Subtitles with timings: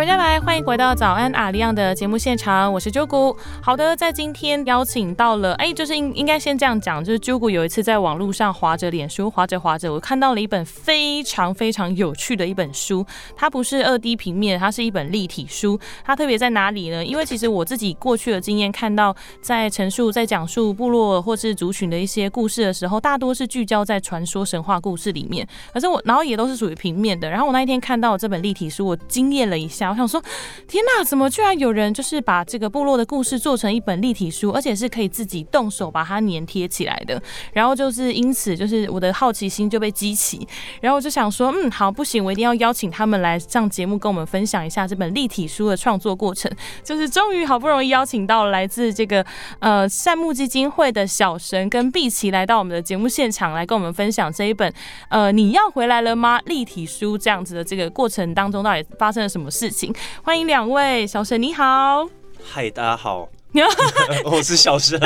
[0.00, 3.36] 小家来，欢迎回到早安阿里样的节目现场，我是啾谷。
[3.62, 13.04] 好的，在今天邀请到了，哎，就是应应该先这样讲，就是啾谷有一次在网络上划着脸书，划着划着，我看到了一本非常非常有趣的一本书，
[13.36, 15.78] 它不是二 D 平面，它是一本立体书。
[16.02, 17.04] 它特别在哪里呢？
[17.04, 27.28] 因为其实我自己过去的经验，看到在陈述、在讲述部落或是族群的一些故事的时候，大多是聚焦在传说神话故事里面，可是我然后也都是属于平面的。
[27.28, 29.89] 然后我那一天看到这本立体书，我惊艳了一下。
[29.90, 30.22] 我想说，
[30.66, 37.20] 天哪，怎么居然有人就是把这个部落的故事做成一本立体书，而且是可以自己动手把它粘贴起来的。
[37.52, 40.46] 然后就是因此，就是我的好奇心就被激起，
[40.80, 46.50] 然后我就想说，嗯，好，不行，我一定要邀请他们来上节目，跟我们分享一下这本立体书的创作过程。
[46.84, 49.24] 就是终于好不容易邀请到来自这个
[49.58, 54.72] 呃善牧基金会的小神跟碧琪来到我们的节目现场，来跟我们分享这一本
[55.08, 59.79] 呃你要回来了吗立体书这样子的这个过程当中，到底发生了什么事情？
[60.22, 62.08] 欢迎两位小沈，你好。
[62.42, 63.28] 嗨，大家好，
[64.24, 64.98] 我是小神。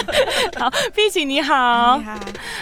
[0.56, 1.98] 好，碧琪你好。
[1.98, 2.18] 你好。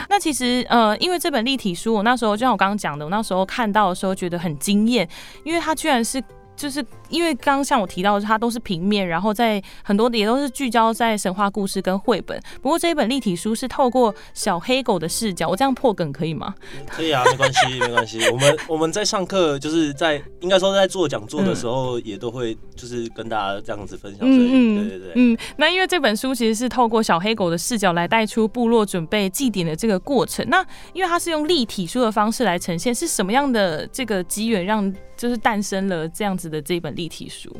[0.08, 5.08] 那其实呃，因为这本立体书，我那时候就像我刚刚讲的，我那时候看到的时候觉得很惊艳，
[5.44, 6.22] 因为它居然是
[6.60, 6.84] 就是。
[7.10, 12.40] 因为刚刚像我提到的，它都是平面，然后在很多也都是聚焦在神话故事跟绘本。
[12.62, 16.54] 不过这一本立体书是透过小黑狗的视角，我这样破梗可以吗？
[16.86, 18.20] 可以啊，没关系，没关系。
[18.28, 24.20] 我 们我们在上课，就是在应该说在做讲座的时候，也都会就是跟大家这样子分享。
[24.22, 25.12] 嗯嗯，对对对。
[25.16, 30.48] 嗯，那因为这本书其实是透过小黑狗的视角来带出部落准备祭典的这个过程。
[30.48, 36.90] 那因为它是用立体书的方式来呈现，是什么样的这个机缘让就是诞生了这样子的这本。
[36.96, 37.54] 立体书，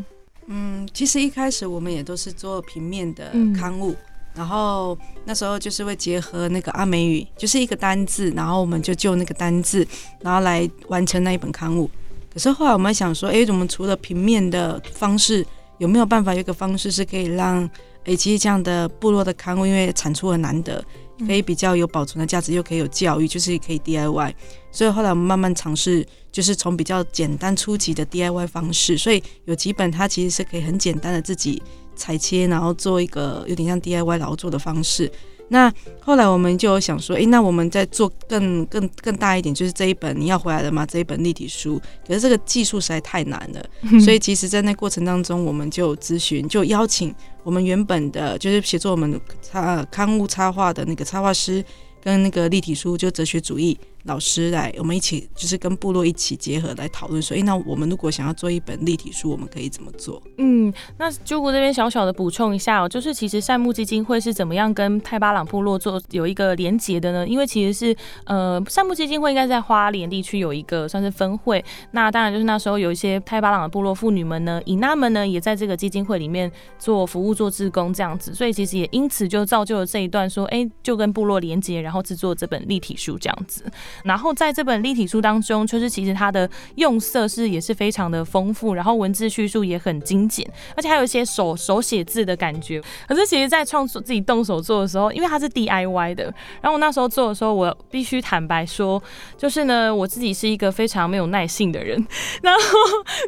[0.46, 3.94] 嗯，其实一开始我们也都是做平面的刊物，
[4.34, 9.86] 然后那时候就是会结合那个阿美语，就是一个单字，然后我们就就那个单字，
[10.20, 11.88] 然后来完成那一本刊物。
[12.32, 15.46] 可是后来我们想说，哎，怎么除了平面的方式，
[15.80, 17.68] 有没有办法有一个方式是可以让，
[18.04, 20.84] 哎，其实这样的部落的刊物，因为产出很难得。
[21.26, 24.32] 可以比较有保存的价值，又可以有教育，就是可以 DIY。
[24.70, 28.96] 所以后来我们慢慢尝试，就是从比较简单初级的 DIY 方式。
[28.96, 31.62] 所以有几本它其实是可以很简单的自己
[31.94, 35.10] 裁切，然后做一个有点像 DIY 劳作的方式。
[35.52, 40.86] 那后来我们就有想说，诶，那我们再做更更更大一点，就是这一本你要回来了吗？
[40.86, 43.64] 这一本立体书，可是这个技术实在太难了，
[44.00, 47.12] 所以其实，在那过程当中，我们就咨询，就邀请
[47.42, 51.64] 我们原本的，就是写作我们插刊物插画的那个插画师，
[52.00, 53.76] 跟那个立体书，就哲学主义。
[54.04, 60.22] 老师来，我们一起就是跟部落一起结合来讨论，说，哎，那我们如果想要做一本立体书，我们可以怎么做？
[60.38, 67.28] 嗯，那鸠谷这边小小的补充一下哦，就是其实善牧基金会是怎么样跟泰巴朗部落做有一个连结的呢？
[67.28, 83.64] 因为其实是呃，善牧基金会应该在花莲地区有一个算是分会，那当然就是那时候有一些泰巴朗的部落妇女们呢，以他们呢也在这个基金会里面做服务、做志工这样子，所以其实也因此就造就了这一段说，哎，就跟部落连结，然后制作这本立体书这样子。
[84.04, 92.80] 然后在这本立体书当中，就是其实它的用色是也是非常的丰富，然后文字叙述也很精简，而且还有一些手手写字的感觉。
[93.06, 96.24] 可是其实，在创作自己动手做的时候，因为它是 DIY 的，
[96.60, 99.02] 然后我那时候做的时候，我必须坦白说，
[99.36, 102.04] 就是呢，我自己是一个非常没有耐性的人，
[102.42, 102.60] 然后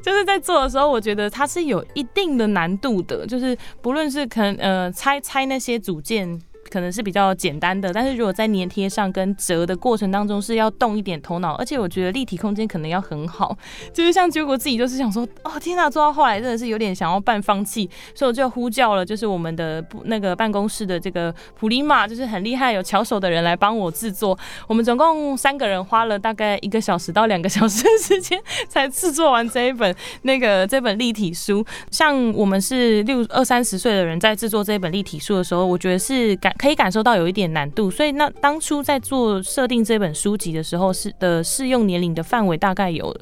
[0.02, 6.40] 就是在做的时候，我觉得它是有一定的难度的，就是不论是可能呃拆拆那些组件。
[6.72, 13.54] 可能是比较简单的，但是如果在粘贴上跟折的过程当中是要动一点头脑，而且我觉得立体空间可能要很好，
[13.92, 24.38] 就是像结果自己就是想说，哦天呐，做到后来真的是有点想要半放弃，所以我就呼叫了，就是我们的那个办公室的这个普利玛，就是很厉害有巧手的人来帮我制作。
[24.66, 31.62] 我们总共三个人花了大概一个小时到两个小时的时间才制作完这一本那个这本立体书。
[31.90, 36.50] 像我们是六二三十岁的人在制作这一本立体书的时候，我觉得是感。
[36.62, 43.12] 可以感受到有一点难度，所以那当初在做设定这本书籍的时候，是的适用年龄的范围大概有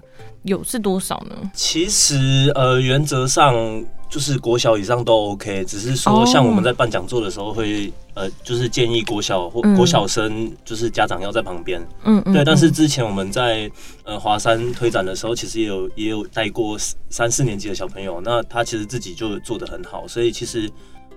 [0.42, 1.50] 有是多少呢？
[1.54, 12.44] 其实呃，原则上就是国小以上都 OK，只是说像我们在办讲座的时候会呃，就是建议国小或国小生就是家长要在旁边，嗯嗯，对。
[12.44, 13.70] 但是之前我们在
[14.04, 16.76] 呃华山推展的时候，其实也有也有带过
[17.08, 20.70] 三四年级的小朋友，那他其实自己就做的很好，所以其实。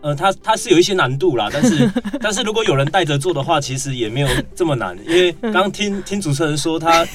[0.03, 1.89] 呃，他他是有一些难度啦，但是
[2.19, 4.97] 但是如果有人带着做的话，其实也没有这么难。
[5.07, 7.07] 因为刚听听主持人说，他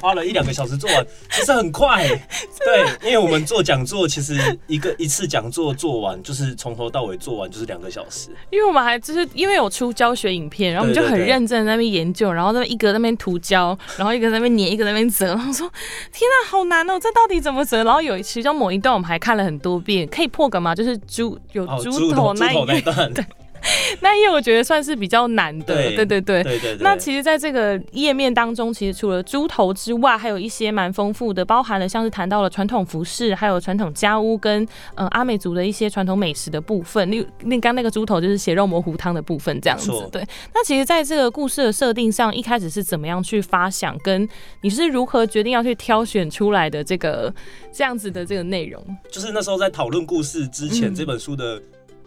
[0.00, 2.06] 花了一两个小时做完，其实很快。
[2.64, 4.34] 对，因为我们做讲座，其实
[4.66, 8.30] 一个一次讲座做完，就是从头到尾做完就是两个小时。
[8.50, 15.70] 因为我们还就是因为有出教学影片，然后我们就很认真在那边研究，然后那一个那边涂胶，然后一个在那边粘，一个在那边折，然后说
[16.12, 17.84] 天啊，好难哦，这到底怎么折？
[17.84, 20.74] 然后有其中某一段我们还看了很多遍，可以破梗吗？
[20.74, 23.12] 就是猪有猪头那一段。
[23.12, 23.24] 对。
[24.00, 26.76] 那页我觉得算是比较难的，对对对对对。
[26.80, 37.08] 那其实，在这个页面当中，其实除了猪头之外，还有一些蛮丰富的，包含了像是谈到了传统服饰，还有传统家屋跟呃阿美族的一些传统美食的部分。
[37.10, 39.90] 那那刚那个猪头就是血肉模糊汤的部分，这样子。
[40.12, 40.22] 对。
[40.54, 44.28] 那其实，在这个故事的设定上，一开始是怎么样去发想，跟
[44.62, 47.32] 你是如何决定要去挑选出来的这个
[47.72, 48.82] 这样子的这个内容？
[49.10, 51.60] 就是那时候在讨论故事之前，这本书的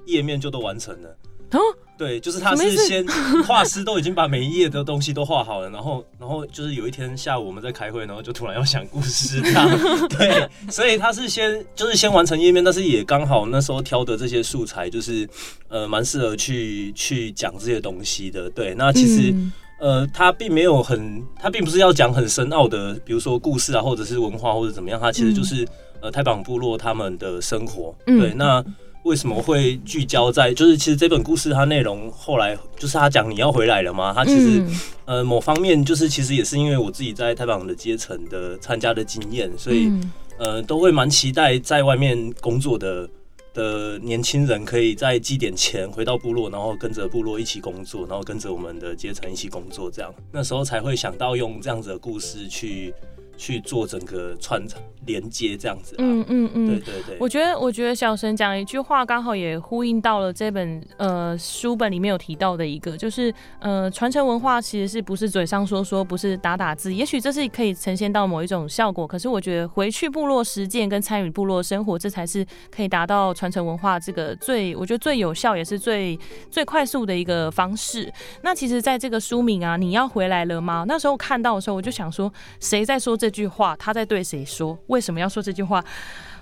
[0.06, 1.18] 页面就都完成了。
[1.52, 1.60] 哦，
[1.98, 3.06] 对，就是他是先
[3.48, 9.68] 画师都已经把每一页的东西都画好了，然后，然后就是有一天下午我们在开会，然后就突然要想故事这样，
[10.10, 15.28] 对，所以他是先就是先完成页面，但是也刚好那时候挑的这些素材就是
[15.68, 19.34] 呃蛮适合去去讲这些东西的，对，那其实
[19.80, 25.68] 呃他并没有很，他并不是要讲很深奥的，比如说故事啊，或者是文化或者怎么样，他其实就是
[26.00, 28.64] 呃太榜部落他们的生活，对，那。
[29.04, 30.54] 为什么会聚焦在？
[30.54, 34.14] 就是其实这本故事它内容后来就是他讲你要回来了吗？
[34.14, 34.64] 他其实
[35.06, 39.90] 呃某方面就是其实也是因为我自己在太榜的阶层的参加的经验，所以
[40.38, 43.10] 呃都会蛮期待在外面工作的
[43.54, 52.94] 的年轻人可以在祭典前回到部落，然后跟着部落一起工作，然后跟着我们的阶层一起工作，这样那时候才会想到用这样子的故事去。
[53.40, 54.62] 去做整个串
[55.06, 76.20] 连接这样子，嗯嗯嗯，对对对，我觉得我觉得小神讲一句话，刚好也呼应到了这本呃书本里面有提到的一个，就是呃传承文化其实是不是嘴上说说，不是打打字，也许这是可以呈现到某一种效果，可是我觉得回去部落实践跟参与部落生活，这才是可以达到传承文化这个最我觉得最有效也是最
[76.52, 78.12] 最快速的一个方式。
[78.44, 80.84] 那其实在这个书名啊，你要回来了吗？
[80.86, 83.29] 那时候看到的时候，我就想说，谁在说这？
[83.30, 84.76] 这句话他在对谁说？
[84.88, 85.86] 为什么要说这句话？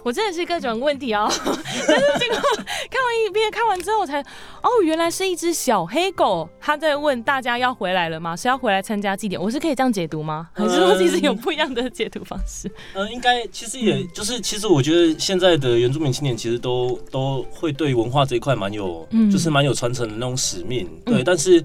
[0.03, 1.27] 我真的是各种问题哦！
[1.29, 2.37] 但是结果
[2.89, 4.21] 看完一遍，看完之后才
[4.61, 8.33] 哦，原来是一只小黑狗，他在问大家要回来了吗？
[8.33, 9.41] 是要回来参加祭典？
[9.41, 10.47] 我是可以这样解读吗？
[10.53, 12.71] 还是说其实有不一样的解读方式？
[12.95, 20.89] 呃，应该其实也就是，其实我觉得现在的原住民青年其实都都会对文化这一块蛮有，就是蛮有传承的那种使命。
[21.03, 21.61] 对，但是。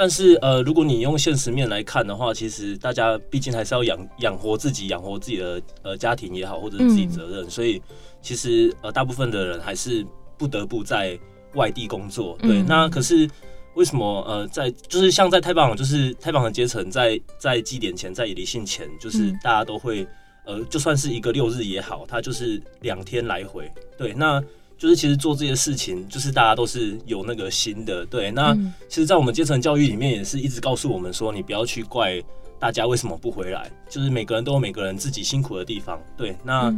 [0.00, 7.82] 但是呃，如果你用现实面来看的话，其实大家毕竟还是要养养活自己，养活自己的呃家庭也好，或者是自己责任，所以
[8.22, 10.02] 其实呃大部分的人还是
[10.38, 11.18] 不得不在
[11.52, 12.34] 外地工作。
[12.40, 13.28] 对，那可是
[13.74, 20.08] 为什么呃在就是像在太棒，就是太棒的阶层，在在祭典前，在离信前，就是大家都会
[20.46, 23.70] 呃就算是一个六日也好，它就是两天来回。
[23.98, 24.42] 对，那。
[24.80, 28.30] 就是其实做这些事情，就是大家都是有那个心的，对。
[28.30, 28.54] 那
[28.88, 32.18] 其实，在我们阶层教育里面，也是一直告诉我们说，你不要去怪
[32.58, 36.34] 大家为什么不回来，就是每个人都有每个人自己辛苦的地方，对。
[36.42, 36.74] 那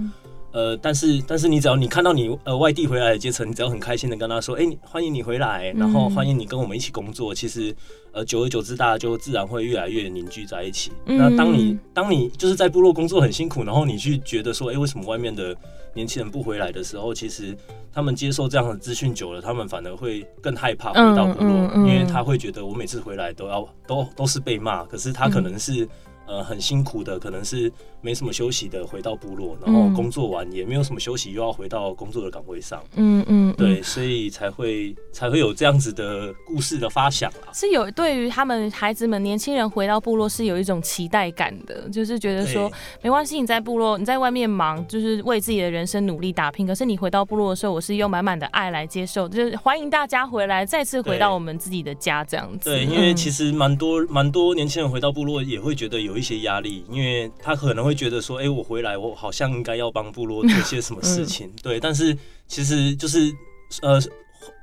[0.53, 7.75] 呃，但是但是你只要你看到你呃外地回来的阶层，你只要很开心的跟他说，哎，欢迎你回来，然后欢迎你跟我们一起工作，其实
[8.13, 10.93] 呃，久而久之，大家就自然会越来越凝聚在一起。
[11.05, 15.57] 那当你当你就是在部落工作很辛苦，然后你去觉得说，哎，为什么外面的
[15.95, 17.57] 年轻人不回来的时候，其实。
[17.95, 25.87] 他们接受这样的资讯久了，他们反而会更害怕回到部落，因为他会觉得我每次回来都要都都是被骂，可是他可能是。
[26.33, 27.71] 呃，很辛苦的，可能是
[28.01, 32.83] 没什么休息的，回到部落，然后工作完也没有什么休息，又要回到工作的岗位上。
[32.97, 37.53] 嗯嗯，对，所以才会才会有这样子的故事的发想啊。
[37.53, 42.73] 是有对于他们孩子们、年轻人回到部落是有一种期待感的，就是觉得说
[43.03, 46.67] 没关系，你在部落，你在外面忙，就是为自己的人生努力打拼。
[46.67, 52.71] 可是你回到部落的时候，我是用满满的爱来接受，就是欢迎大家回来，再次回到我们自己的家这样子。
[52.71, 56.13] 对，因为其实蛮多蛮多年轻人回到部落也会觉得有。
[56.13, 61.81] 有一些压力，因为他可能会觉得说，哎，我回来，我好像应该要帮部落做些什么事情，对。
[61.81, 63.35] 但是其实就是，
[63.83, 64.01] 呃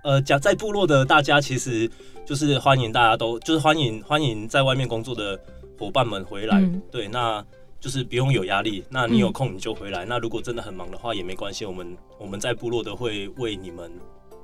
[0.06, 1.92] 呃，讲在部落的大家，其实
[2.26, 5.38] 就是欢迎大家都，就是欢迎欢迎在外面工作的
[5.78, 7.10] 伙伴们回来，对。
[7.10, 7.46] 那
[7.82, 10.06] 就是不用有压力，那你有空你就回来。
[10.06, 13.92] 那如果真的很忙的话也没关系，我们我们在部落都会为你们。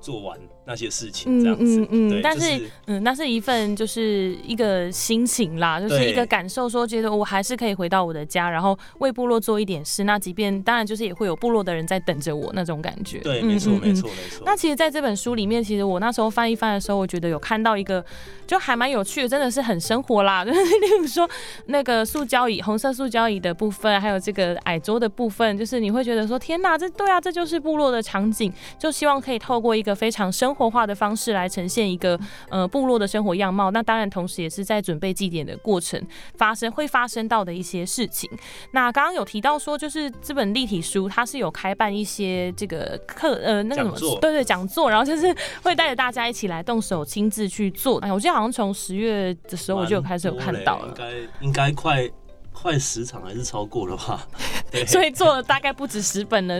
[0.06, 1.82] 做完那些事情，这样子。
[1.82, 2.22] 嗯嗯嗯。
[2.22, 10.04] 但是，嗯，那是一份就是一个心情啦，就是一个感受，说觉得我还是可以回到我的家，然后为部落做一点事。
[10.04, 13.18] 那即便当然就是也会有部落的人在等着我那种感觉。
[13.22, 14.44] 对，没错，没错，没错。
[14.46, 18.06] 那其实，在这本书里面，其实我那时候翻一翻的时候，我觉得有看到一个，
[18.46, 20.46] 就还蛮有趣的，真的是很生活啦。
[20.46, 21.28] 就是例如说，
[21.66, 33.72] 那个塑胶椅、红色塑胶椅的部分，还有这个矮桌的部分，就是你会觉得说，天哪，这对啊，这就是部落的场景，就希望可以透过一个非常生活化的方式来呈现一个呃部落的生活样貌。
[33.72, 36.02] 那当然，同时也是在准备祭典的过程
[36.36, 38.30] 发生会发生到的一些事情。
[38.72, 45.34] 那刚刚有提到说，就是这本立体书它是有开办一些这个课呃那个什么对对讲座，然后就是
[45.64, 48.00] 会带着大家一起来动手亲自去做。
[48.00, 52.10] 哎，我记得好像从十月的时候我就有开始有看到了，应该应该快。
[52.56, 54.26] 快十场还是超过了吧？
[54.88, 56.60] 所以做了大概不止十本了。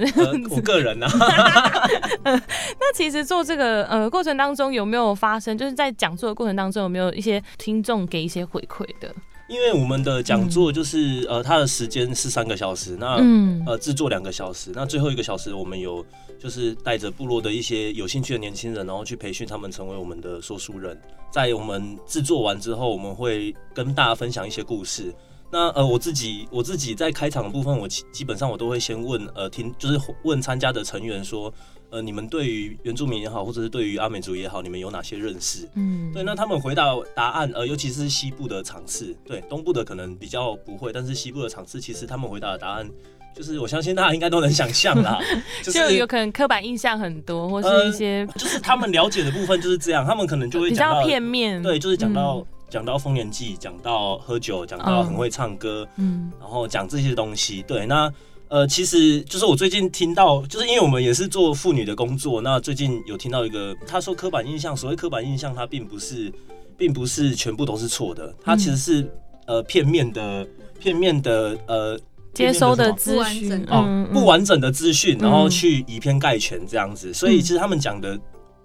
[0.52, 1.08] 我个人呢，
[2.24, 5.58] 那其实做这个呃过程当中有没有发生？
[5.58, 9.14] 就是在讲座的过程当中有没有一些听众给一些回馈的？
[9.48, 16.04] 因为我们的讲座就是呃，它的时间是三个小时，那嗯呃制作两个小时，那最后一个小时我们有
[16.40, 21.00] 就是带着部落的一些有兴趣的年轻人，然后去培训他们成为我们的说书人。
[21.32, 25.14] 在我们制作完之后，我们会跟大家分享一些故事。
[25.56, 31.54] 那呃，我自己我自己在开场的部分，我基基本上我都会先问呃听，就是问参加的成员说，
[31.92, 35.66] 呃，你们对于原住民也好，或者是对于阿美族也好，你们有哪些认识？
[35.76, 42.86] 嗯，对，那他们回答答案，呃，尤其是西部的场次，对，东部的可能比较不会，但是西部的场次，其实他们回答的答案，
[43.34, 45.18] 就是我相信大家应该都能想象啦，
[45.64, 52.46] 就是有可能刻板印象很多，或是一些，就是他们了解的部分就是这样，他们可能就会比较片面，对，就是讲到。
[52.70, 57.62] 讲到丰年祭，讲到喝酒，讲到很会唱歌，嗯，然后讲这些东西。
[57.64, 58.12] 对，那
[58.48, 66.32] 呃，其实就是我最近听到，就是因为我们也是做妇女的工作，那最近有听到一个，他说刻板印象，所谓刻板印象，它并不是，
[66.78, 69.10] 并不是全部都是错的，它其实是
[69.48, 70.48] 呃片面的，
[70.80, 72.00] 片面的呃
[72.34, 73.66] 接收的资讯。
[73.70, 78.20] 哦，不完整的资讯，然后去以偏概全这样子，所以其实他们讲的。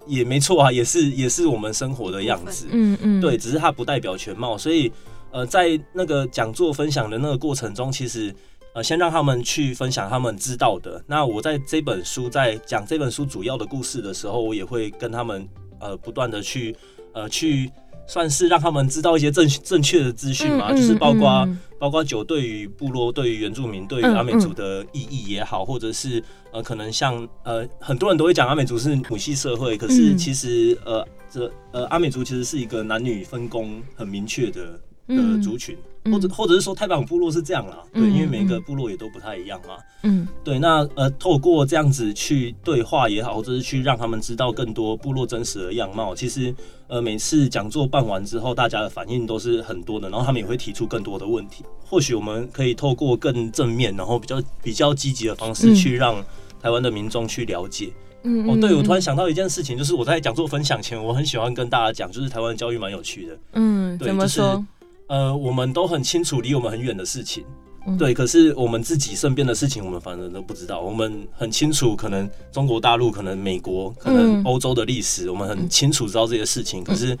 [0.07, 4.91] 也没错啊，也是也是我们生活的样子，嗯嗯，对，只是它不代表全貌，所以
[5.31, 8.33] 呃，在那个讲座分享的那个过程中，其实
[8.73, 11.03] 呃，先让他们去分享他们知道的。
[11.07, 15.47] 那我在这本书在讲这本书主要的故事的时候，我也会跟他们
[15.79, 16.75] 呃不断的去
[17.13, 17.69] 呃去。
[18.11, 21.47] 算是让他们知道一些正正确的资讯嘛，就是包括
[21.79, 34.77] 包括酒对于部落、对于原住民、对于阿美族的意义也好，或者是呃，可能像呃，很多人都会讲阿美族是母系社会，可是其实呃，这呃阿美族其实是一个男女分工很明确的。
[35.15, 46.53] 的族群，或者或者是说太板部落是这样啦，对，因为每个部落也都不太一样嘛，嗯，对，那呃，透过这样子去对话也好，或者是去让他们知道更多部落真实的样貌，其实
[46.87, 56.23] 呃，每次讲座办完之后，大家的反应都是很多的，然后他们也会提出更多的问题，或许我们可以透过更正面，然后比较比较积极的方式去让
[56.61, 57.91] 台湾的民众去了解。
[58.23, 64.63] 嗯，哦，对，我突然想到一件事情，就是我在讲座分享前，我很喜欢跟大家讲，就是台湾的教育蛮有趣的，嗯，怎么说？
[65.11, 67.43] 呃，我们都很清楚离我们很远的事情，
[67.99, 68.13] 对。
[68.13, 70.79] 可是我们自己身边的事情，我们反正都不知道。
[70.79, 76.81] 我们很清楚，可能中国大陆、可能美国、可能欧洲的历史，我们很清楚知道这些事情。
[76.81, 77.17] 可是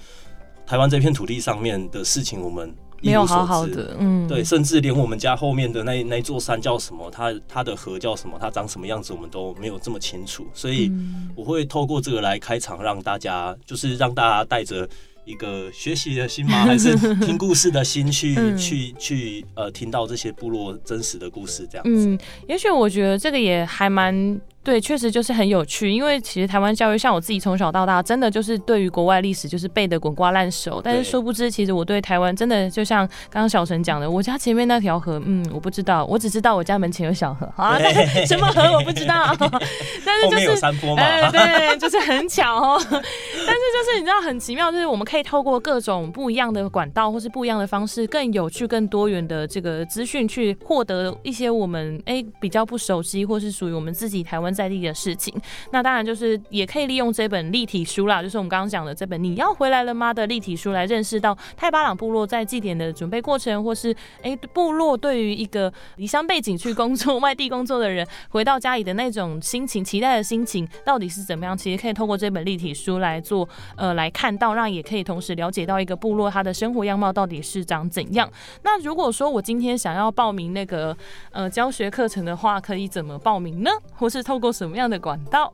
[0.65, 3.93] 台湾这片土地上面的事情，我们没有好好的。
[3.99, 10.47] 嗯，对，甚至连我们家后面的那那座山叫什么，它它的河叫什么，它长什么样子，我们都没有这么清楚。
[10.53, 10.89] 所以
[11.35, 14.87] 我会透过这个来开场，让大家就是让大家带着。
[15.25, 16.63] 一个学习的心吗？
[16.65, 22.07] 还是听故事的心去去去呃，听到这些部落真实的故事这样子？
[22.07, 24.39] 嗯，也许我觉得这个也还蛮。
[24.63, 30.79] 对，确实就是很有趣，因为其实台湾教育，像我自己从小到大，真的就是对于国外历史就是背的滚瓜烂熟。
[30.83, 39.35] 但是殊不知，其实我对台湾真的就像刚刚小陈讲的，我家前面那条河，嗯，我不知道，我只知道我家门前有小河啊，但是什么河我不知道。
[40.05, 42.79] 但是就是山坡嘛，对，就是很巧哦。
[42.87, 54.50] 但是就是你知道很奇妙，就是我们可以透过各种不一样的管道，或是不一样的方式，更有趣、更多元的这个资讯，去获得一些我们哎比较不熟悉，或是属于我们自己台湾。
[54.53, 55.33] 在地的事情，
[55.71, 71.57] 那当然就是也可以利用这本立体书啦，就是我们刚刚讲的这本《你要回来了吗》的立体书来认识到泰巴朗部落在祭典的准备过程，或是哎部落对于一个离乡背景去工作、 外地工作的人回到家里的那种心情、期待的心情到底是怎么样？
[71.57, 78.29] 其实可以透过这本立体书来做呃来看到，让也可以同时了解到一个部落它的生活样貌到底是长怎样。
[78.63, 80.95] 那如果说我今天想要报名那个
[81.31, 83.71] 呃教学课程的话，可以怎么报名呢？
[83.93, 85.53] 或是透过什么样的管道？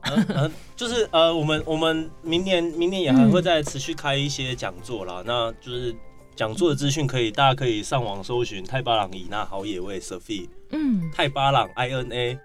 [0.74, 5.22] 就是呃，我们我们明年明年也还会再持续开一些讲座啦。
[5.24, 5.94] 那就是
[6.34, 12.38] 讲座的资讯可以大家可以上网搜寻泰巴朗伊娜好野味 Sophie，嗯，泰巴朗 I N A。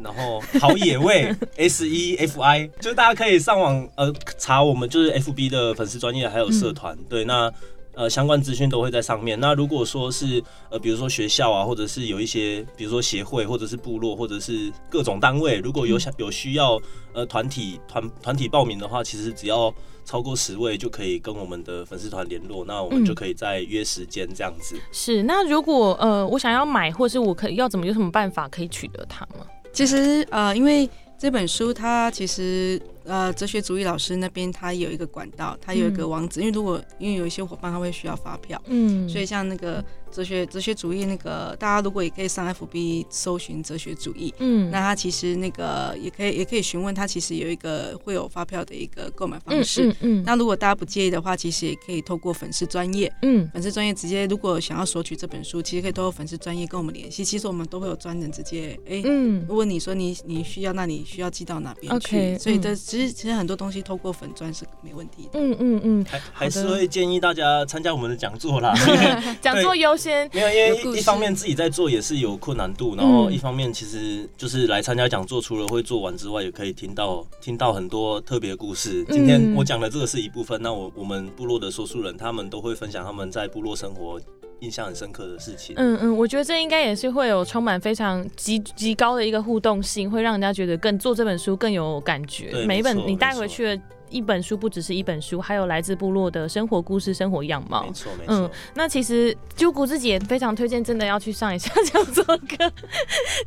[0.00, 7.52] 然后好野味 S E F I，就是大家可以上网呃查我们就是 F B 的粉丝专业还有社团，对，那
[7.98, 9.38] 呃相关资讯都会在上面。
[9.40, 10.40] 那如果说是
[10.70, 16.80] 呃比如说学校啊，或者是有一些比如说协会或者是部落或者是各种单位，如果有想有需要
[17.12, 19.74] 呃团体团团体报名的话，其实只要
[20.04, 24.76] 超过十位就可以跟我们的粉丝团联络，那我们就可以再约时间这样子。
[24.92, 29.44] 是，那如果呃我想要买，或是我可以要怎么有什么办法可以取得它吗？
[29.70, 32.80] 其实，呃，因为这本书它其实。
[33.08, 62.36] 呃，哲学主义老师那边他有一个管道，他有一个网址，因为如果因为有一些伙伴他会需要发票，嗯，所以像那个哲学哲学主义那个，大家如果也可以上 FB 搜寻哲学主义，嗯，那他其实那个也可以也可以询问他，其实有一个会有发票的一个购买方式，嗯，那如果大家不介意的话，其实也可以透过粉丝专业，嗯，粉丝专业直接如果想要索取这本书，其实可以透过粉丝专业跟我们联系，其实我们都会有专人直接，哎，嗯，如果你说你你需要，那你需要寄到哪边去？
[62.38, 62.74] 所以这。
[62.74, 65.38] 其实其实很多东西透过粉专是没问题的。
[65.38, 68.72] 嗯嗯嗯，还还是会建议大家参加我们的讲座啦。
[69.42, 70.30] 讲座优先。
[70.32, 70.54] 没有，因
[70.92, 79.04] 为一方面自己在做也是有困难度，然后一方面其实就是来参加讲座，除了会做完之外，也可以听到听到很多特别故事。
[79.10, 84.20] 今天我讲的这个是一部分，那我我们部落的说书人他们都会分享他们在部落生活。
[84.60, 85.72] 印象很深刻的事情。
[85.78, 92.64] 嗯嗯，我觉得这应该也是会有充满非常极极高的一个互动性，会让人家觉得更做这本书更有感觉。
[92.66, 93.80] 每一本你带回去的。
[94.10, 97.82] 一本书不只是一本书，还有来自部落的生活故事、生活样貌。
[97.82, 98.34] 没错，没错。
[98.34, 102.70] 嗯，那其实鸠谷自己也非常推荐，真的要去上一下讲座课。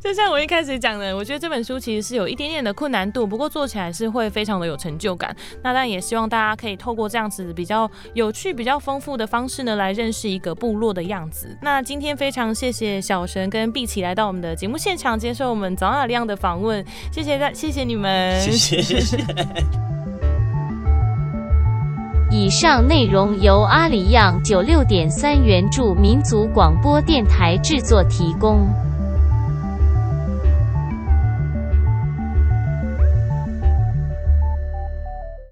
[0.02, 5.34] 就像我一开始讲的，我觉得这本书其实是有一点点的困难度，不过做起来是会非常的有成就感。
[5.62, 11.56] 那但也希望大家可以透过这样子比较有趣、比较丰富的方式呢，来认识一个部落的样子。
[11.62, 16.84] 那今天非常谢谢小神跟碧琪来到我们的节目现场，接受我们早雅亮的访问。
[17.12, 19.91] 谢谢大，谢谢你们，谢谢谢谢。
[22.34, 28.66] 以上内容由阿里样九六点三原著民族广播电台制作提供。